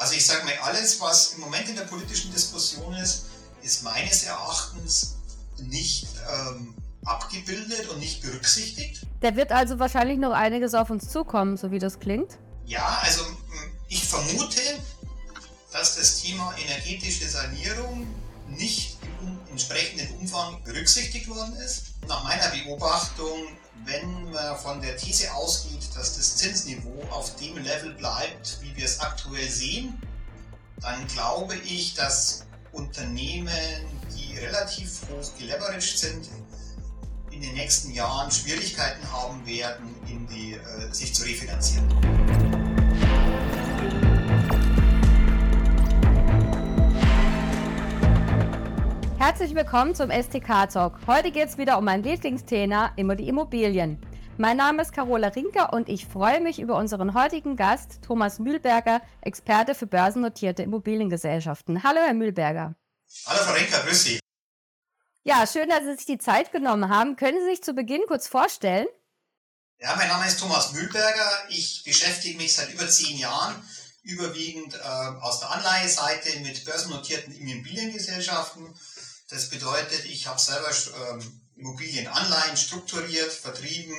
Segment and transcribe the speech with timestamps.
[0.00, 3.26] Also ich sage mal, alles, was im Moment in der politischen Diskussion ist,
[3.60, 5.16] ist meines Erachtens
[5.58, 9.02] nicht ähm, abgebildet und nicht berücksichtigt.
[9.20, 12.38] Da wird also wahrscheinlich noch einiges auf uns zukommen, so wie das klingt.
[12.64, 13.26] Ja, also
[13.88, 14.62] ich vermute,
[15.70, 18.06] dass das Thema energetische Sanierung
[18.48, 18.89] nicht
[19.60, 21.94] entsprechenden Umfang berücksichtigt worden ist.
[22.08, 23.48] Nach meiner Beobachtung,
[23.84, 28.84] wenn man von der These ausgeht, dass das Zinsniveau auf dem Level bleibt, wie wir
[28.84, 30.00] es aktuell sehen,
[30.80, 33.50] dann glaube ich, dass Unternehmen,
[34.16, 36.28] die relativ hoch geleveraged sind,
[37.30, 39.94] in den nächsten Jahren Schwierigkeiten haben werden,
[40.30, 42.39] die, äh, sich zu refinanzieren.
[49.30, 50.98] Herzlich willkommen zum STK Talk.
[51.06, 53.96] Heute geht es wieder um mein Lieblingsthema, immer die Immobilien.
[54.38, 59.00] Mein Name ist Carola Rinker und ich freue mich über unseren heutigen Gast, Thomas Mühlberger,
[59.20, 61.84] Experte für börsennotierte Immobiliengesellschaften.
[61.84, 62.74] Hallo, Herr Mühlberger.
[63.26, 64.20] Hallo, Frau Rinker, grüß Sie.
[65.22, 67.14] Ja, schön, dass Sie sich die Zeit genommen haben.
[67.14, 68.88] Können Sie sich zu Beginn kurz vorstellen?
[69.78, 71.30] Ja, mein Name ist Thomas Mühlberger.
[71.50, 73.62] Ich beschäftige mich seit über zehn Jahren
[74.02, 74.78] überwiegend äh,
[75.20, 78.74] aus der Anleiheseite mit börsennotierten Immobiliengesellschaften.
[79.30, 80.70] Das bedeutet, ich habe selber
[81.12, 83.94] ähm, Immobilienanleihen strukturiert, vertrieben,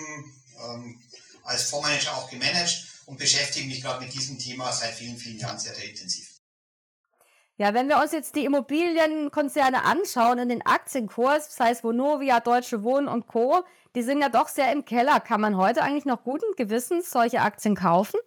[0.61, 1.01] ähm,
[1.43, 5.57] als Fondsmanager auch gemanagt und beschäftige mich gerade mit diesem Thema seit vielen, vielen Jahren
[5.57, 6.27] sehr, sehr intensiv.
[7.57, 12.83] Ja, wenn wir uns jetzt die Immobilienkonzerne anschauen in den Aktienkurs, sei es Vonovia, Deutsche
[12.83, 13.63] Wohnen und Co.,
[13.95, 15.19] die sind ja doch sehr im Keller.
[15.19, 18.19] Kann man heute eigentlich noch guten Gewissens solche Aktien kaufen?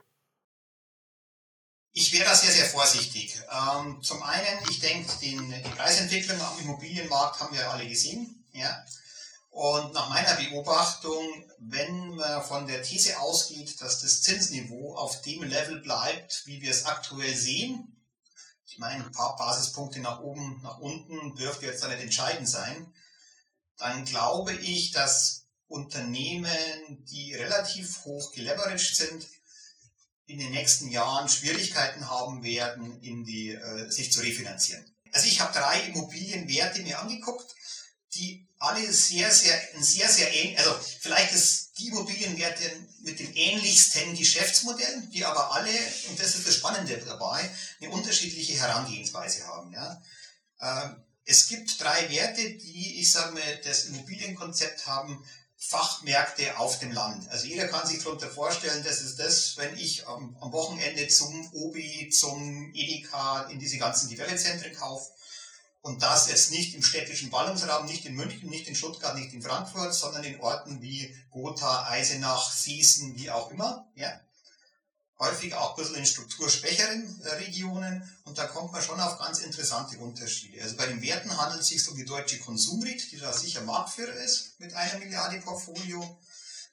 [1.96, 3.40] Ich wäre da sehr, sehr vorsichtig.
[3.52, 5.36] Ähm, zum einen, ich denke, die
[5.76, 8.44] Preisentwicklung am Immobilienmarkt haben wir alle gesehen.
[8.52, 8.84] Ja?
[9.50, 15.44] Und nach meiner Beobachtung, wenn man von der These ausgeht, dass das Zinsniveau auf dem
[15.44, 17.96] Level bleibt, wie wir es aktuell sehen,
[18.66, 22.92] ich meine, ein paar Basispunkte nach oben, nach unten dürfte jetzt da nicht entscheidend sein,
[23.76, 29.28] dann glaube ich, dass Unternehmen, die relativ hoch geleveraged sind,
[30.26, 34.84] in den nächsten Jahren Schwierigkeiten haben werden, in die, äh, sich zu refinanzieren.
[35.12, 37.54] Also ich habe drei Immobilienwerte mir angeguckt,
[38.14, 42.64] die alle sehr, sehr, sehr, sehr ähnlich, also vielleicht ist die Immobilienwerte
[43.00, 45.70] mit dem ähnlichsten Geschäftsmodell, die aber alle,
[46.08, 47.48] und das ist das Spannende dabei,
[47.80, 49.72] eine unterschiedliche Herangehensweise haben.
[49.72, 50.02] Ja.
[50.60, 55.24] Ähm, es gibt drei Werte, die, ich sage mal, das Immobilienkonzept haben,
[55.66, 57.28] Fachmärkte auf dem Land.
[57.30, 61.48] Also jeder kann sich darunter vorstellen, das ist das, wenn ich am, am Wochenende zum
[61.52, 65.10] Obi, zum Edeka in diese ganzen Gewerbezentren kaufe
[65.80, 69.42] und das jetzt nicht im städtischen Ballungsraum, nicht in München, nicht in Stuttgart, nicht in
[69.42, 73.86] Frankfurt, sondern in Orten wie Gotha, Eisenach, Seesen, wie auch immer.
[73.94, 74.20] Ja.
[75.24, 79.38] Häufig auch ein bisschen in strukturschwächeren äh, Regionen und da kommt man schon auf ganz
[79.38, 80.62] interessante Unterschiede.
[80.62, 84.12] Also bei den Werten handelt es sich um die deutsche Konsumrit, die da sicher Marktführer
[84.12, 86.20] ist mit einer Milliarde Portfolio.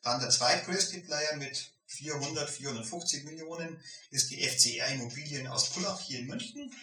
[0.01, 6.19] Dann der zweitgrößte Player mit 400, 450 Millionen ist die FCR Immobilien aus Pullach hier
[6.19, 6.73] in München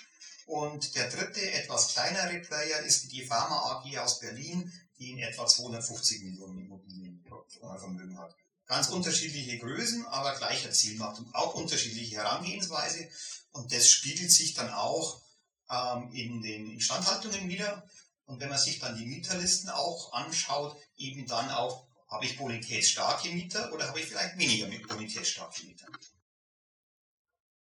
[0.47, 5.47] und der dritte, etwas kleinere Player ist die Pharma AG aus Berlin, die in etwa
[5.47, 8.35] 250 Millionen Immobilienvermögen hat.
[8.69, 13.09] Ganz unterschiedliche Größen, aber gleicher Zielmarkt und auch unterschiedliche Herangehensweise.
[13.51, 15.23] Und das spiegelt sich dann auch
[15.71, 17.89] ähm, in den Instandhaltungen wieder.
[18.27, 23.31] Und wenn man sich dann die Mieterlisten auch anschaut, eben dann auch, habe ich bonitätsstarke
[23.31, 25.87] Mieter oder habe ich vielleicht weniger bonitätsstarke Mieter?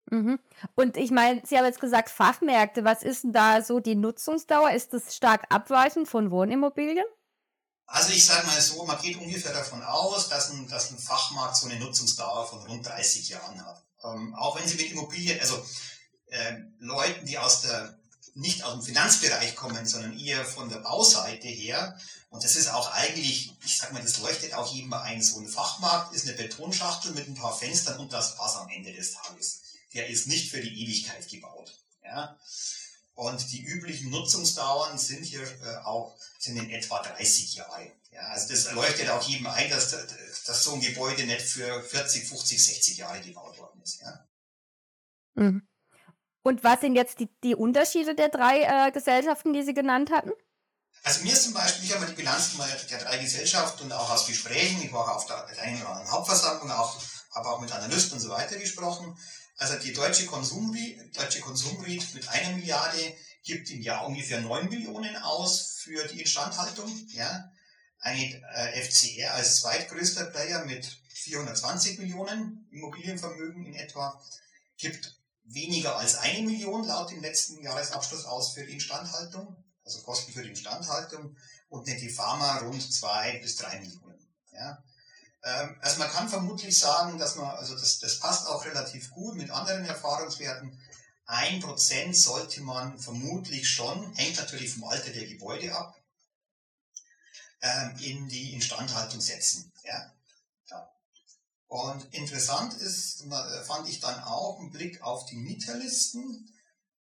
[0.09, 0.39] Mhm.
[0.75, 2.83] Und ich meine, Sie haben jetzt gesagt Fachmärkte.
[2.83, 4.71] Was ist denn da so die Nutzungsdauer?
[4.71, 7.05] Ist das stark abweichend von Wohnimmobilien?
[7.87, 11.55] Also ich sage mal so, man geht ungefähr davon aus, dass ein, dass ein Fachmarkt
[11.55, 13.83] so eine Nutzungsdauer von rund 30 Jahren hat.
[14.03, 15.65] Ähm, auch wenn Sie mit Immobilien, also
[16.27, 17.97] äh, Leuten, die aus der
[18.35, 21.97] nicht aus dem Finanzbereich kommen, sondern eher von der Bauseite her.
[22.29, 25.23] Und das ist auch eigentlich, ich sag mal, das leuchtet auch jedem ein.
[25.23, 28.93] So ein Fachmarkt ist eine Betonschachtel mit ein paar Fenstern und das war's am Ende
[28.93, 29.61] des Tages
[29.93, 31.73] der ist nicht für die Ewigkeit gebaut.
[32.03, 32.37] Ja?
[33.17, 37.91] Und die üblichen Nutzungsdauern sind hier äh, auch sind in etwa 30 Jahre.
[38.11, 39.89] Ja, also das leuchtet auch jedem ein, dass,
[40.45, 44.01] dass so ein Gebäude nicht für 40, 50, 60 Jahre gebaut worden ist.
[44.01, 44.27] Ja?
[45.33, 45.67] Mhm.
[46.43, 50.31] Und was sind jetzt die, die Unterschiede der drei äh, Gesellschaften, die Sie genannt hatten?
[51.01, 52.61] Also mir ist zum Beispiel, ich habe die Bilanzen
[52.91, 56.69] der drei Gesellschaften und auch aus Gesprächen, ich war auf der einen oder anderen Hauptversammlung,
[56.69, 59.17] auch, habe auch mit Analysten und so weiter gesprochen.
[59.57, 65.15] Also die deutsche Konsumrit, deutsche Konsumrit mit einer Milliarde gibt im Jahr ungefähr 9 Millionen
[65.17, 66.91] aus für die Instandhaltung.
[67.09, 67.51] Ja.
[67.99, 68.21] Eine
[68.53, 74.21] äh, FCR als zweitgrößter Player mit 420 Millionen Immobilienvermögen in etwa
[74.77, 80.33] gibt weniger als eine Million laut dem letzten Jahresabschluss aus für die Instandhaltung, also Kosten
[80.33, 81.35] für die Instandhaltung
[81.69, 84.27] und Netty Pharma rund zwei bis drei Millionen.
[84.51, 84.83] Ja.
[85.43, 88.46] Ähm, also man kann vermutlich sagen, dass man, also das, das passt
[89.37, 90.79] mit anderen Erfahrungswerten.
[91.25, 95.95] Ein Prozent sollte man vermutlich schon, hängt natürlich vom Alter der Gebäude ab,
[97.61, 99.71] ähm, in die Instandhaltung setzen.
[99.83, 100.13] Ja.
[101.67, 106.49] Und interessant ist, äh, fand ich dann auch ein Blick auf die Mieterlisten,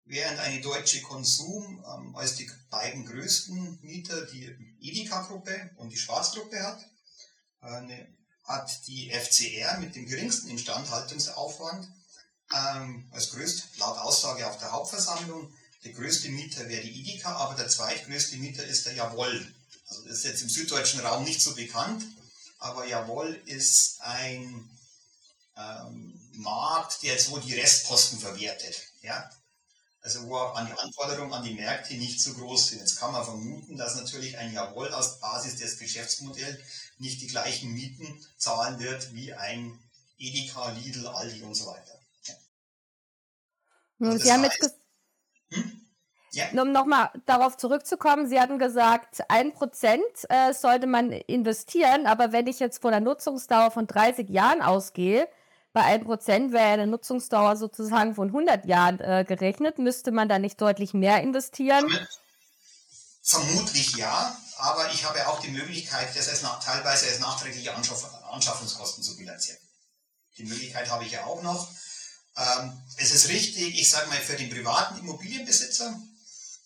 [0.04, 6.60] während eine deutsche Konsum ähm, als die beiden größten Mieter die Edeka-Gruppe und die Schwarzgruppe
[6.60, 6.84] hat,
[7.62, 8.06] äh,
[8.44, 11.88] hat die FCR mit dem geringsten Instandhaltungsaufwand
[12.54, 15.52] ähm, als größt, laut Aussage auf der Hauptversammlung,
[15.84, 19.54] der größte Mieter wäre die Edeka, aber der zweitgrößte Mieter ist der Jawoll.
[19.88, 22.04] Also das ist jetzt im süddeutschen Raum nicht so bekannt,
[22.58, 24.68] aber Jawoll ist ein
[25.56, 28.76] ähm, Markt, der jetzt wo die Restposten verwertet.
[29.02, 29.30] Ja?
[30.00, 32.78] Also wo an die Anforderungen an die Märkte nicht so groß sind.
[32.80, 36.58] Jetzt kann man vermuten, dass natürlich ein Jawohl aus Basis des Geschäftsmodells
[36.98, 39.78] nicht die gleichen Mieten zahlen wird wie ein
[40.18, 41.97] Edeka, Lidl, Aldi und so weiter.
[44.00, 44.78] Also Sie haben jetzt
[46.32, 46.62] ja?
[46.62, 52.46] Um nochmal darauf zurückzukommen, Sie hatten gesagt, ein Prozent äh, sollte man investieren, aber wenn
[52.46, 55.28] ich jetzt von einer Nutzungsdauer von 30 Jahren ausgehe,
[55.72, 59.78] bei 1% wäre eine Nutzungsdauer sozusagen von 100 Jahren äh, gerechnet.
[59.78, 61.86] Müsste man da nicht deutlich mehr investieren?
[63.22, 68.10] Vermutlich ja, aber ich habe auch die Möglichkeit, das als nach, teilweise als nachträgliche Anschaff
[68.30, 69.60] Anschaffungskosten zu bilanzieren.
[70.38, 71.68] Die Möglichkeit habe ich ja auch noch.
[72.38, 76.00] Ähm, es ist richtig, ich sage mal, für den privaten Immobilienbesitzer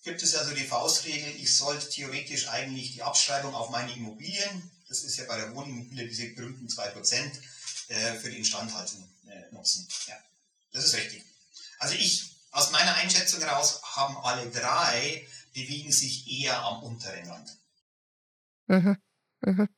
[0.05, 5.05] gibt es also die Faustregel, ich sollte theoretisch eigentlich die Abschreibung auf meine Immobilien, das
[5.05, 7.33] ist ja bei der Wohnimmobilie diese berühmten 2%,
[7.89, 9.89] äh, für die Instandhaltung äh, nutzen.
[10.09, 10.17] Ja,
[10.73, 11.25] das ist richtig.
[11.79, 17.57] Also ich, aus meiner Einschätzung heraus, haben alle drei, bewegen sich eher am unteren Rand.
[18.67, 18.97] Mhm.
[19.41, 19.69] Mhm.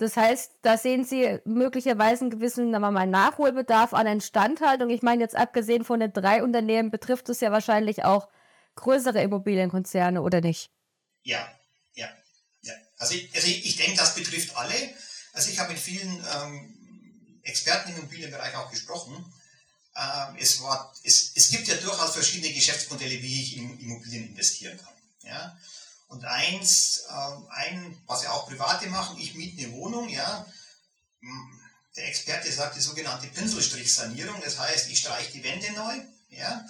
[0.00, 4.88] Das heißt, da sehen Sie möglicherweise einen gewissen mal, Nachholbedarf an Instandhaltung.
[4.88, 8.28] Ich meine, jetzt abgesehen von den drei Unternehmen betrifft es ja wahrscheinlich auch
[8.76, 10.70] größere Immobilienkonzerne, oder nicht?
[11.22, 11.46] Ja,
[11.92, 12.08] ja,
[12.62, 12.72] ja.
[12.96, 14.74] Also ich, also ich, ich denke, das betrifft alle.
[15.34, 19.14] Also ich habe mit vielen ähm, Experten im Immobilienbereich auch gesprochen.
[19.96, 24.78] Ähm, es, war, es, es gibt ja durchaus verschiedene Geschäftsmodelle, wie ich in Immobilien investieren
[24.78, 24.94] kann.
[25.24, 25.58] Ja?
[26.10, 30.46] Und eins, ähm, ein, was ja auch Private machen, ich miete eine Wohnung, ja.
[31.96, 35.94] Der Experte sagt die sogenannte Pinselstrichsanierung, das heißt, ich streiche die Wände neu,
[36.30, 36.64] ja,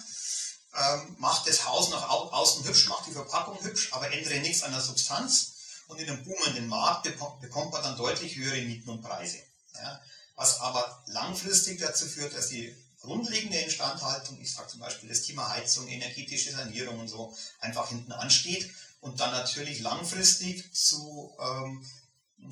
[0.75, 4.71] ähm, mache das Haus nach außen hübsch, mache die Verpackung hübsch, aber ändere nichts an
[4.71, 5.57] der Substanz.
[5.87, 9.39] Und in einem boomenden Markt bekommt man dann deutlich höhere Mieten und Preise.
[9.75, 10.01] Ja
[10.41, 15.49] was aber langfristig dazu führt, dass die grundlegende Instandhaltung, ich sage zum Beispiel das Thema
[15.49, 18.71] Heizung, energetische Sanierung und so, einfach hinten ansteht
[19.01, 21.85] und dann natürlich langfristig zu ähm,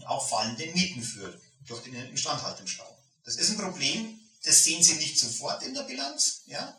[0.06, 2.98] auch fallenden Mieten führt durch den Instandhaltungsstau.
[3.24, 6.78] Das ist ein Problem, das sehen Sie nicht sofort in der Bilanz, ja,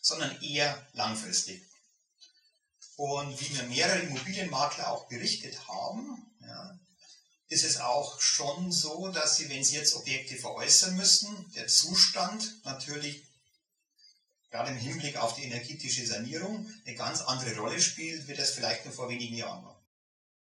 [0.00, 1.62] sondern eher langfristig.
[2.96, 6.78] Und wie mir mehrere Immobilienmakler auch berichtet haben, ja,
[7.48, 12.64] ist es auch schon so, dass Sie, wenn Sie jetzt Objekte veräußern müssen, der Zustand
[12.64, 13.27] natürlich
[14.50, 18.84] gerade im Hinblick auf die energetische Sanierung eine ganz andere Rolle spielt, wie das vielleicht
[18.84, 19.82] nur vor wenigen Jahren war.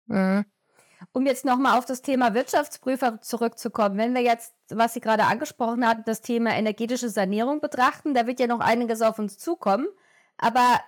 [0.06, 0.44] Mhm.
[1.12, 5.86] Um jetzt nochmal auf das Thema Wirtschaftsprüfer zurückzukommen, wenn wir jetzt, was Sie gerade angesprochen
[5.86, 9.86] hatten, das Thema energetische Sanierung betrachten, da wird ja noch einiges auf uns zukommen.
[10.38, 10.80] Aber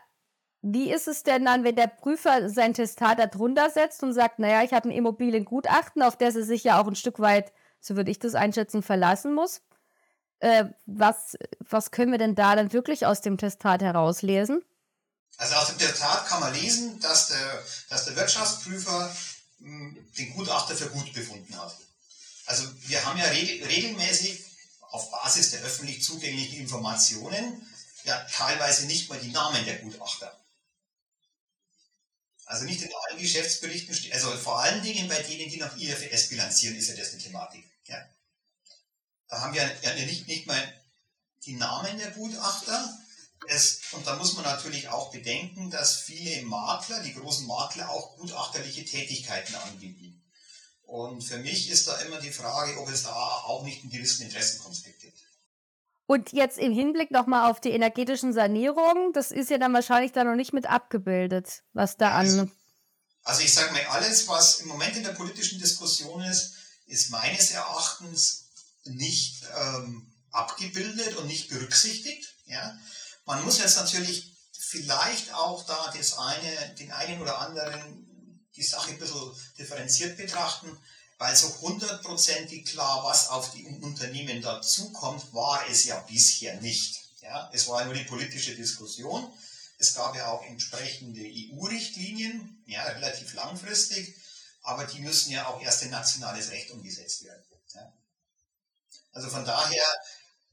[0.63, 4.63] wie ist es denn dann, wenn der Prüfer sein Testat darunter setzt und sagt, naja,
[4.63, 8.11] ich habe ein Immobiliengutachten, auf das er sich ja auch ein Stück weit, so würde
[8.11, 9.63] ich das einschätzen, verlassen muss?
[10.47, 14.63] Äh, was, was können wir denn da dann wirklich aus dem Testat herauslesen?
[15.39, 19.13] Also aus dem Testat kann man lesen, dass der, dass der Wirtschaftsprüfer
[19.59, 21.77] mh, hm, den Gutachter für gut befunden hat.
[22.45, 24.45] Also wir haben ja regel, regelmäßig
[24.93, 27.69] auf Basis der öffentlich zugänglichen Informationen
[28.05, 30.33] ja teilweise nicht mal die Namen der Gutachter.
[32.45, 36.77] Also nicht in allen Geschäftsberichten, also vor allen Dingen bei denen, die nach IFRS bilanzieren,
[36.77, 37.65] ist ja das eine Thematik.
[37.87, 37.99] Ja.
[39.29, 40.73] Da haben wir ja nicht, nicht mal
[41.45, 42.99] die Namen der Gutachter.
[43.49, 48.17] Es, und da muss man natürlich auch bedenken, dass viele Makler, die großen Makler, auch
[48.17, 50.23] gutachterliche Tätigkeiten anbieten.
[50.83, 54.23] Und für mich ist da immer die Frage, ob es da auch nicht einen gewissen
[54.23, 55.19] Interessenkonflikt gibt.
[56.07, 60.23] Und jetzt im Hinblick nochmal auf die energetischen Sanierungen, das ist ja dann wahrscheinlich da
[60.23, 62.53] noch nicht mit abgebildet, was da also, an.
[63.25, 66.55] Also ich sage mal, alles, was im Moment in der politischen Diskussion ist,
[66.87, 68.46] ist meines Erachtens
[68.87, 72.35] nicht ähm, abgebildet und nicht berücksichtigt.
[72.47, 72.79] Ja?
[73.25, 78.07] Man muss jetzt natürlich vielleicht auch da das eine, den einen oder anderen
[78.57, 80.77] die Sache ein bisschen differenziert betrachten,
[81.19, 87.01] weil so hundertprozentig klar, was auf die Unternehmen dazukommt, war es ja bisher nicht.
[87.23, 89.33] Ja, es war nur die politische Diskussion.
[89.79, 94.15] Es gab ja auch entsprechende EU-Richtlinien, ja, relativ langfristig,
[94.63, 97.45] aber die müssen ja auch erst in nationales Recht umgesetzt werden.
[99.17, 99.85] Also von daher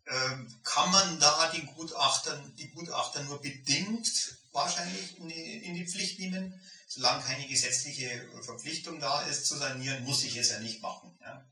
[0.05, 5.85] ähm, kann man da die Gutachter, die Gutachter nur bedingt wahrscheinlich in die, in die
[5.85, 6.57] Pflicht nehmen.
[6.87, 11.13] Solange keine gesetzliche Verpflichtung da ist zu sanieren, muss ich es ja nicht machen.
[11.19, 11.43] Ja.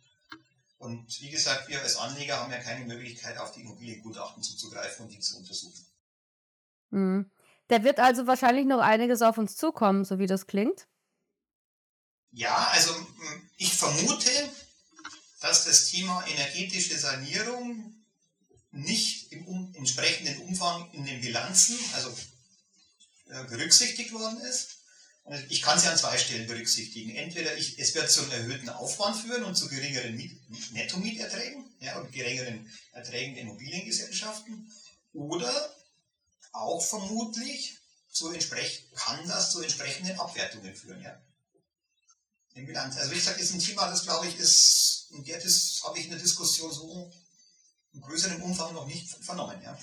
[0.78, 5.12] Und wie gesagt, wir als Anleger haben ja keine Möglichkeit, auf die Immobiliengutachten zuzugreifen und
[5.12, 5.86] die zu untersuchen.
[6.92, 7.30] Mhm.
[7.68, 10.88] Da wird also wahrscheinlich noch einiges auf uns zukommen, so wie das klingt.
[12.32, 12.96] Ja, also
[13.58, 14.30] ich vermute,
[15.42, 17.96] dass das Thema energetische Sanierung
[18.72, 22.16] nicht im entsprechenden Umfang in den Bilanzen, also
[23.30, 24.78] äh, berücksichtigt worden ist.
[25.24, 27.16] Und ich kann sie an zwei Stellen berücksichtigen.
[27.16, 30.40] Entweder ich, es wird zu einem erhöhten Aufwand führen und zu geringeren Miet,
[30.72, 34.72] Nettomieterträgen ja, und geringeren Erträgen der Immobiliengesellschaften.
[35.14, 35.76] Oder
[36.54, 37.78] auch vermutlich
[38.10, 38.32] zu
[38.96, 41.02] kann das zu entsprechenden Abwertungen führen.
[41.02, 41.22] Ja.
[42.54, 42.98] In Bilanz.
[42.98, 46.12] Also wie gesagt, ist ein Thema, das glaube ich ist, und das habe ich in
[46.12, 47.12] der Diskussion so
[47.94, 49.62] in größerem Umfang noch nicht vernommen.
[49.64, 49.78] Ja.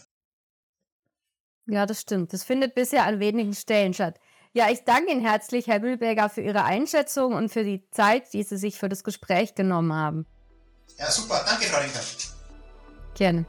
[1.67, 2.33] ja, das stimmt.
[2.33, 4.19] Das findet bisher an wenigen Stellen statt.
[4.53, 8.43] Ja, ich danke Ihnen herzlich, Herr Bühlberger, für Ihre Einschätzung und für die Zeit, die
[8.43, 10.27] Sie sich für das Gespräch genommen haben.
[10.99, 11.45] Ja, super.
[11.47, 12.01] Danke, Frau Rinker.
[13.15, 13.47] Gerne.